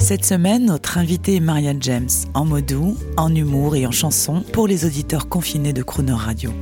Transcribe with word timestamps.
Cette 0.00 0.24
semaine, 0.24 0.64
notre 0.64 0.96
invité 0.96 1.36
est 1.36 1.40
Marianne 1.40 1.82
James, 1.82 2.08
en 2.32 2.46
mot 2.46 2.62
doux, 2.62 2.96
en 3.18 3.32
humour 3.34 3.76
et 3.76 3.86
en 3.86 3.90
chanson 3.90 4.42
pour 4.52 4.66
les 4.66 4.86
auditeurs 4.86 5.28
confinés 5.28 5.74
de 5.74 5.82
Crooner 5.82 6.12
Radio. 6.12 6.52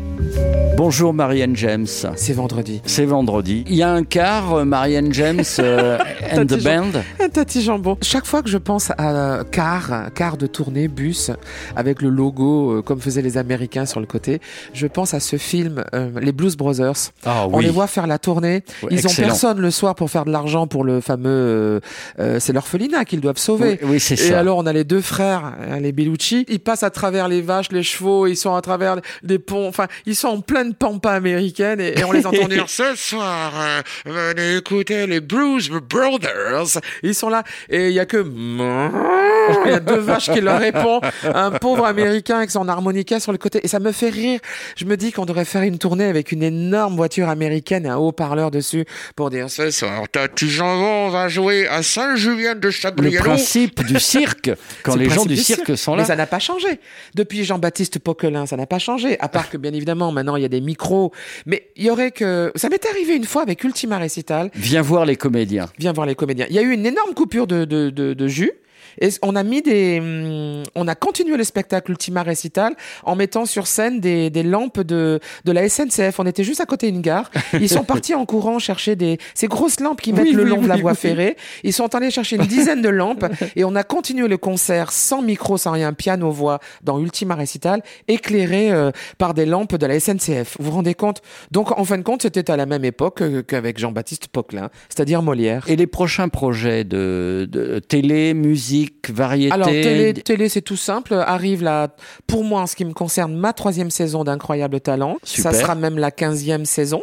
Bonjour 0.77 1.13
Marianne 1.13 1.57
James. 1.57 1.87
C'est 2.15 2.33
vendredi. 2.33 2.81
C'est 2.87 3.05
vendredi. 3.05 3.65
Il 3.67 3.75
y 3.75 3.83
a 3.83 3.91
un 3.91 4.05
quart, 4.05 4.55
euh, 4.55 4.65
Marianne 4.65 5.13
James 5.13 5.43
euh, 5.59 5.99
and 6.33 6.47
the 6.47 6.63
band. 6.63 7.01
Un 7.21 7.29
tati 7.29 7.63
jambon. 7.63 7.99
Chaque 8.01 8.27
fois 8.27 8.43
que 8.43 8.49
je 8.49 8.59
pense 8.59 8.91
à 8.97 9.41
car, 9.51 10.11
car 10.15 10.37
de 10.37 10.47
tournée, 10.47 10.87
bus, 10.87 11.33
avec 11.75 12.01
le 12.01 12.09
logo 12.11 12.77
euh, 12.79 12.83
comme 12.83 13.01
faisaient 13.01 13.23
les 13.23 13.39
Américains 13.39 13.87
sur 13.87 13.99
le 13.99 14.07
côté, 14.07 14.41
je 14.73 14.87
pense 14.87 15.15
à 15.15 15.21
ce 15.21 15.37
film, 15.37 15.85
euh, 15.95 16.11
les 16.23 16.31
Blues 16.31 16.57
Brothers. 16.57 17.11
Ah 17.27 17.47
On 17.53 17.59
les 17.59 17.71
voit 17.71 17.89
faire 17.89 18.07
la 18.07 18.19
tournée. 18.21 18.63
Ouais, 18.85 18.91
Ils 18.93 18.99
ont 19.05 19.11
excellent. 19.11 19.29
personne 19.29 19.61
le 19.61 19.73
soir 19.73 19.97
pour 19.97 20.11
faire 20.11 20.25
de 20.27 20.31
l'argent 20.31 20.69
pour 20.69 20.85
le 20.85 21.01
fameux. 21.01 21.29
euh, 21.29 21.81
euh, 22.21 22.39
c'est 22.39 22.53
l'orphelinat 22.53 23.05
qu'ils 23.05 23.21
doivent 23.21 23.37
sauver. 23.39 23.81
Oui, 23.83 23.89
oui, 23.95 24.01
c'est 24.01 24.15
Et 24.15 24.31
ça. 24.31 24.39
alors, 24.39 24.59
on 24.59 24.67
a 24.67 24.73
les 24.73 24.85
deux 24.85 25.01
frères, 25.01 25.45
hein, 25.71 25.81
les 25.81 25.91
Bellucci. 25.91 26.47
Ils 26.49 26.61
passent 26.61 26.85
à 26.85 26.91
travers 26.91 27.27
les 27.27 27.41
vaches, 27.43 27.73
les 27.73 27.83
chevaux, 27.83 28.29
ils 28.29 28.37
sont 28.37 28.55
à 28.55 28.63
travers 28.63 28.97
des 29.25 29.41
ponts. 29.41 29.67
Enfin, 29.67 29.87
ils 30.07 30.15
sont 30.19 30.29
en 30.29 30.41
pleine 30.41 30.75
pampa 30.75 31.13
américaine 31.13 31.81
et, 31.81 31.99
et 31.99 32.05
on 32.05 32.13
les 32.13 32.27
entend 32.27 32.49
dire 32.49 32.65
ce 32.69 32.95
soir, 32.95 33.53
euh, 33.57 33.83
venez 34.05 34.57
écouter 34.57 35.07
les 35.07 35.21
Bruce 35.21 35.71
Brothers. 35.71 36.81
Ils 37.03 37.15
sont 37.15 37.29
là 37.29 37.45
et 37.69 37.89
il 37.89 37.95
y 37.95 38.01
a 38.01 38.07
que 38.07 38.19
il 39.65 39.71
y 39.71 39.75
a 39.75 39.81
deux 39.81 39.99
vaches 39.99 40.31
qui 40.31 40.41
leur 40.41 40.61
répondent. 40.61 41.03
Un 41.23 41.51
pauvre 41.53 41.85
américain 41.85 42.39
avec 42.39 42.51
son 42.51 42.69
harmonica 42.69 43.21
sur 43.21 43.33
le 43.33 43.39
côté 43.39 43.61
et 43.63 43.69
ça 43.69 43.81
me 43.81 43.93
fait 43.93 44.11
rire. 44.11 44.41
Je 44.77 44.85
me 44.85 44.97
dis 44.97 45.13
qu'on 45.13 45.25
devrait 45.25 45.45
faire 45.45 45.63
une 45.63 45.79
tournée 45.79 46.05
avec 46.05 46.33
une 46.33 46.43
énorme 46.43 46.97
voiture 46.97 47.29
américaine 47.29 47.87
et 47.87 47.89
un 47.89 47.97
haut-parleur 47.97 48.51
dessus 48.51 48.85
pour 49.17 49.31
dire 49.31 49.51
ce 49.51 49.71
soir, 49.71 50.03
Tati 50.11 50.49
Jambon 50.49 51.09
va 51.09 51.29
jouer 51.29 51.67
à 51.69 51.83
Saint-Julien 51.83 52.55
de 52.55 52.67
Le 52.67 52.71
Chabriano. 52.71 53.25
principe 53.25 53.85
du 53.85 53.99
cirque, 53.99 54.51
quand 54.83 54.95
le 54.95 55.05
les 55.05 55.11
gens 55.11 55.25
du 55.25 55.37
cirque 55.37 55.77
sont 55.77 55.95
là. 55.95 56.03
Mais 56.03 56.09
ça 56.09 56.17
n'a 56.17 56.27
pas 56.27 56.39
changé. 56.39 56.81
Depuis 57.15 57.45
Jean-Baptiste 57.45 57.99
Poquelin, 57.99 58.47
ça 58.47 58.57
n'a 58.57 58.67
pas 58.67 58.79
changé. 58.79 59.19
À 59.21 59.29
part 59.29 59.51
que, 59.51 59.57
bien 59.57 59.73
évidemment, 59.73 60.08
maintenant, 60.13 60.37
il 60.37 60.43
y 60.43 60.47
a 60.47 60.49
des 60.49 60.61
micros. 60.61 61.13
Mais 61.47 61.69
il 61.77 61.85
y 61.85 61.91
aurait 61.91 62.11
que... 62.11 62.53
Ça 62.55 62.69
m'est 62.69 62.85
arrivé 62.87 63.15
une 63.17 63.25
fois 63.25 63.43
avec 63.43 63.63
Ultima 63.65 63.99
Recital. 63.99 64.51
Viens 64.55 64.83
voir 64.83 65.07
les 65.07 65.17
comédiens. 65.17 65.67
Viens 65.79 65.93
voir 65.93 66.07
les 66.07 66.15
comédiens. 66.15 66.47
Il 66.51 66.57
y 66.57 66.59
a 66.59 66.63
eu 66.63 66.73
une 66.73 66.87
énorme 66.87 67.15
coupure 67.15 67.47
de, 67.47 67.65
de, 67.65 67.91
de, 67.91 68.15
de 68.15 68.29
jus. 68.29 68.53
Et 69.01 69.09
on 69.23 69.37
a 69.37 69.43
mis 69.43 69.63
des, 69.63 69.99
hum, 70.01 70.63
on 70.75 70.89
a 70.89 70.95
continué 70.95 71.37
le 71.37 71.45
spectacle 71.45 71.91
Ultima 71.91 72.23
Recital 72.23 72.75
en 73.05 73.17
mettant 73.17 73.47
sur 73.47 73.67
scène 73.67 74.01
des, 74.01 74.31
des 74.31 74.43
lampes 74.43 74.81
de, 74.81 75.21
de 75.45 75.53
la 75.53 75.69
SNCF. 75.69 76.19
On 76.19 76.27
était 76.27 76.45
juste 76.45 76.61
à 76.61 76.67
côté 76.67 76.91
d'une 76.91 77.01
gare. 77.01 77.31
Ils 77.55 77.69
sont 77.69 77.85
partis 77.85 78.15
en 78.15 78.27
courant 78.27 78.59
chercher 78.59 78.97
des, 78.97 79.19
ces 79.35 79.47
grosses 79.49 79.81
lampes 79.81 80.01
qui 80.01 80.13
mettent 80.13 80.25
Oui, 80.25 80.33
le 80.33 80.45
oui, 80.45 80.51
long 80.51 80.63
de 80.63 80.69
la 80.69 80.77
voie 80.77 80.93
oui. 80.93 80.97
ferrée. 80.97 81.37
Ils 81.63 81.73
sont 81.73 81.95
allés 81.95 82.11
chercher 82.11 82.37
une 82.37 82.47
dizaine 82.47 82.83
de 82.83 82.89
lampes 82.89 83.25
et 83.57 83.65
on 83.65 83.75
a 83.75 83.83
continué 83.83 84.29
le 84.29 84.37
concert 84.37 84.93
sans 84.93 85.23
micro, 85.23 85.57
sans 85.57 85.73
rien, 85.73 85.93
piano, 85.93 86.31
voix 86.31 86.61
dans 86.83 86.99
Ultima 87.01 87.35
Recital, 87.35 87.83
éclairé 88.09 88.71
euh, 88.71 88.91
par 89.19 89.35
des 89.35 89.47
lampes 89.47 89.77
de 89.77 89.87
la 89.87 89.99
SNCF. 90.01 90.57
Vous 90.59 90.67
vous 90.67 90.71
rendez 90.73 90.95
compte? 90.95 91.23
Donc, 91.51 91.77
en 91.79 91.85
fin 91.85 91.99
de 91.99 92.03
compte, 92.03 92.23
c'était 92.23 92.51
à 92.51 92.57
la 92.57 92.67
même 92.67 92.85
époque 92.85 93.23
euh, 93.23 93.43
qu'avec 93.43 93.79
Jean-Baptiste 93.79 94.29
Poquelin, 94.29 94.71
c'est-à-dire 94.89 95.23
Molière. 95.23 95.65
Et 95.69 95.77
les 95.77 95.87
prochains 95.87 96.29
projets 96.29 96.85
de, 96.85 97.49
de 97.51 97.79
télé, 97.79 98.35
musique, 98.35 98.88
variété. 99.11 99.53
Alors, 99.53 99.69
télé, 99.69 100.13
télé 100.15 100.49
c'est 100.49 100.63
tout 100.63 100.77
simple. 100.77 101.15
Arrive 101.15 101.63
là, 101.63 101.89
pour 102.27 102.45
moi, 102.45 102.63
en 102.63 102.67
ce 102.67 102.77
qui 102.77 102.85
me 102.85 102.93
concerne, 102.93 103.35
ma 103.37 103.53
troisième 103.53 103.91
saison 103.91 104.25
d'Incroyable 104.25 104.81
Talent. 104.81 105.17
Super. 105.23 105.53
Ça 105.53 105.59
sera 105.59 105.75
même 105.75 105.99
la 105.99 106.11
quinzième 106.11 106.65
saison 106.65 107.03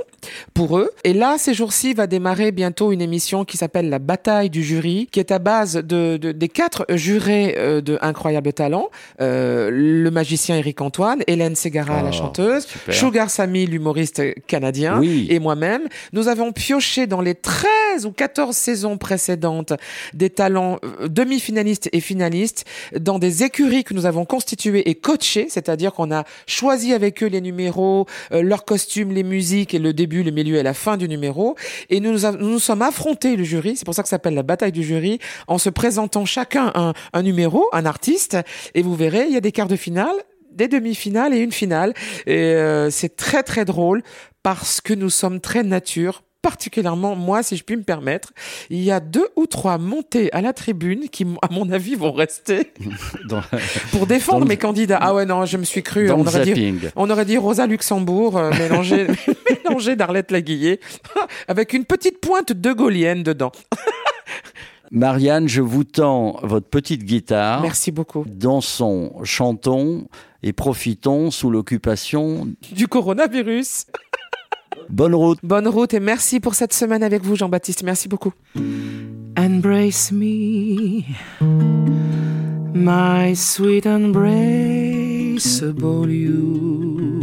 pour 0.54 0.78
eux. 0.78 0.90
Et 1.04 1.14
là, 1.14 1.36
ces 1.38 1.54
jours-ci, 1.54 1.94
va 1.94 2.08
démarrer 2.08 2.52
bientôt 2.52 2.92
une 2.92 3.02
émission 3.02 3.46
qui 3.46 3.58
s'appelle 3.58 3.90
La 3.90 4.00
Bataille 4.00 4.50
du 4.50 4.64
jury, 4.64 5.08
qui 5.12 5.20
est 5.20 5.32
à 5.32 5.40
base 5.40 5.74
de, 5.76 6.18
de- 6.18 6.32
des 6.32 6.50
quatre 6.50 6.86
jurés 6.90 7.56
euh, 7.58 7.82
de 7.82 7.98
Incroyable 8.02 8.52
Talent. 8.54 8.90
Euh, 9.22 9.70
le 9.72 10.10
magicien 10.12 10.58
Eric 10.58 10.82
Antoine, 10.82 11.22
Hélène 11.28 11.56
Ségara, 11.56 12.02
la 12.02 12.10
Oh, 12.10 12.12
chanteuse, 12.12 12.66
super. 12.66 12.94
Sugar 12.96 13.30
Sammy, 13.30 13.66
l'humoriste 13.66 14.22
canadien, 14.48 15.00
Oui. 15.00 15.28
et 15.30 15.40
moi-même. 15.40 15.84
Nous 16.14 16.28
avons 16.28 16.52
pioché 16.52 17.08
dans 17.08 17.22
les 17.22 17.36
13 17.36 18.06
ou 18.06 18.12
14 18.12 18.56
saisons 18.56 18.98
précédentes 18.98 19.74
des 20.14 20.30
talents 20.30 20.80
euh, 20.84 21.08
demi-finalistes 21.08 21.65
et 21.66 22.00
finalistes 22.00 22.66
dans 22.98 23.20
des 23.20 23.44
écuries 23.44 23.84
que 23.84 23.94
nous 23.94 24.06
avons 24.06 24.26
constituées 24.26 24.90
et 24.90 24.96
coachées, 24.96 25.48
c'est-à-dire 25.50 25.94
qu'on 25.94 26.12
a 26.12 26.24
choisi 26.48 26.94
avec 26.94 27.24
eux 27.24 27.28
les 27.28 27.42
numéros, 27.42 28.06
euh, 28.32 28.42
leurs 28.42 28.66
costumes, 28.66 29.12
les 29.12 29.24
musiques 29.24 29.74
et 29.74 29.80
le 29.80 29.94
début, 29.94 30.24
le 30.24 30.32
milieu 30.32 30.58
et 30.58 30.64
la 30.64 30.74
fin 30.74 30.98
du 30.98 31.08
numéro. 31.08 31.56
Et 31.90 32.00
nous 32.00 32.18
nous, 32.40 32.60
sommes 32.60 32.82
affrontés, 32.82 33.36
le 33.36 33.44
jury, 33.44 33.76
c'est 33.76 33.86
pour 33.86 33.94
ça 33.94 34.04
que 34.04 34.10
ça 34.10 34.16
s'appelle 34.16 34.36
la 34.36 34.44
bataille 34.44 34.72
du 34.72 34.84
jury, 34.84 35.20
en 35.48 35.58
se 35.58 35.70
présentant 35.70 36.26
chacun 36.26 36.72
un, 36.76 36.94
un 37.14 37.24
numéro, 37.24 37.66
un 37.74 37.86
artiste, 37.86 38.38
et 38.74 38.82
vous 38.82 38.96
verrez, 38.96 39.26
il 39.28 39.34
y 39.34 39.38
a 39.38 39.42
des 39.42 39.52
quarts 39.52 39.68
de 39.68 39.76
finale 39.76 40.16
des 40.56 40.68
demi-finales 40.68 41.34
et 41.34 41.40
une 41.40 41.52
finale. 41.52 41.94
Et 42.26 42.38
euh, 42.38 42.90
c'est 42.90 43.16
très 43.16 43.44
très 43.44 43.66
drôle 43.66 44.02
parce 44.42 44.82
que 44.82 44.94
nous 44.94 45.10
sommes 45.10 45.42
très 45.42 45.64
nature. 45.64 46.24
Particulièrement 46.46 47.16
moi, 47.16 47.42
si 47.42 47.58
je 47.58 47.64
puis 47.64 47.76
me 47.76 47.82
permettre, 47.82 48.32
il 48.70 48.84
y 48.84 48.92
a 48.92 49.00
deux 49.00 49.28
ou 49.36 49.48
trois 49.48 49.80
montées 49.80 50.32
à 50.32 50.42
la 50.42 50.54
tribune 50.54 51.10
qui, 51.10 51.26
à 51.42 51.52
mon 51.52 51.72
avis, 51.72 51.96
vont 51.96 52.12
rester 52.12 52.72
dans, 53.28 53.42
pour 53.92 54.06
défendre 54.06 54.40
Dans 54.42 54.46
le- 54.46 54.50
mes 54.50 54.58
candidats. 54.58 55.00
Ah 55.02 55.16
ouais, 55.16 55.26
non, 55.26 55.46
je 55.48 55.58
me 55.58 55.64
suis 55.64 55.82
cru. 55.82 56.12
On 56.12 56.22
aurait, 56.22 56.46
dit, 56.46 56.76
on 56.96 57.10
aurait 57.10 57.26
dit 57.26 57.38
Rosa 57.40 57.66
Luxembourg 57.66 58.38
euh, 58.38 58.52
mélangée 58.60 59.08
mélangée 59.66 59.96
d'Arlette 59.96 60.30
Laguillet 60.30 60.80
avec 61.48 61.74
une 61.74 61.84
petite 61.86 62.22
pointe 62.22 62.52
de 62.54 62.74
Gaulienne 62.74 63.24
dedans. 63.24 63.52
Marianne, 64.92 65.48
je 65.48 65.62
vous 65.62 65.84
tends 65.84 66.40
votre 66.44 66.68
petite 66.68 67.04
guitare. 67.04 67.62
Merci 67.64 67.92
beaucoup. 67.92 68.24
Dansons, 68.28 69.14
chantons 69.24 70.08
et 70.44 70.54
profitons 70.54 71.32
sous 71.32 71.50
l'occupation. 71.50 72.48
Du 72.72 72.88
coronavirus. 72.88 73.88
Bonne 74.90 75.16
route. 75.16 75.40
Bonne 75.44 75.68
route 75.68 75.94
et 75.94 76.00
merci 76.00 76.40
pour 76.40 76.56
cette 76.56 76.74
semaine 76.74 77.04
avec 77.04 77.24
vous, 77.24 77.36
Jean-Baptiste. 77.36 77.84
Merci 77.84 78.08
beaucoup. 78.08 78.34
Embrace 79.38 80.12
me, 80.12 81.04
my 82.74 83.36
sweet 83.36 83.86
embraceable 83.86 86.10
you. 86.10 87.20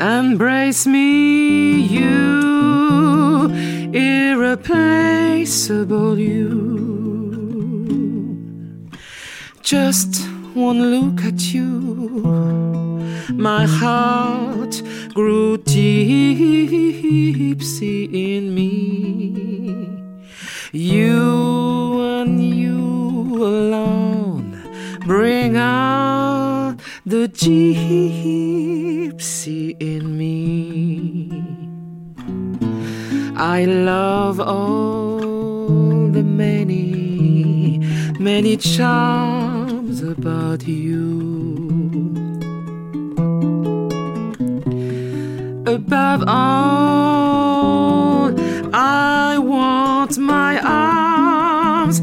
Embrace 0.00 0.86
me, 0.86 1.86
you 1.86 2.46
irreplaceable 3.96 6.18
you. 6.18 6.52
Just 9.62 10.20
one 10.56 10.90
look 10.90 11.22
at 11.22 11.52
you, 11.52 11.70
my 13.34 13.66
heart 13.66 14.82
grew 15.12 15.58
tipsy 15.58 16.44
in 18.34 18.54
me. 18.54 19.86
You 20.72 22.00
and 22.00 22.42
you 22.42 23.44
alone 23.44 24.58
bring 25.04 25.58
out 25.58 26.76
the 27.04 27.28
gypsy 27.28 28.56
in 29.78 30.16
me. 30.16 31.30
I 33.36 33.66
love 33.66 34.40
all 34.40 36.08
the 36.08 36.22
many, 36.24 37.78
many 38.18 38.56
charms 38.56 39.45
about 40.02 40.66
you. 40.66 41.20
Above 45.66 46.24
all, 46.26 47.14
I 48.74 49.38
want 49.38 50.18
my 50.18 50.58
arms 50.60 52.00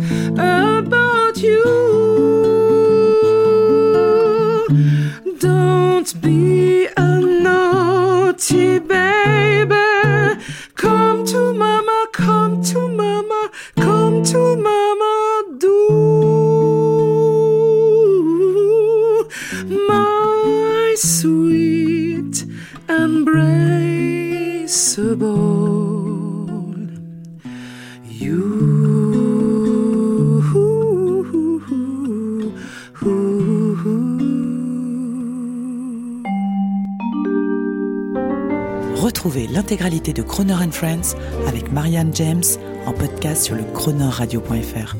Retrouvez 38.95 39.47
l'intégralité 39.47 40.13
de 40.13 40.21
Croner 40.21 40.55
Friends 40.71 41.17
avec 41.47 41.73
Marianne 41.73 42.15
James 42.15 42.43
en 42.85 42.93
podcast 42.93 43.43
sur 43.43 43.55
le 43.55 43.63
cronerradio.fr. 43.73 44.95